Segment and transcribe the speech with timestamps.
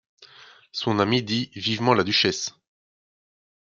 [0.71, 2.55] Son ami, dit vivement la duchesse.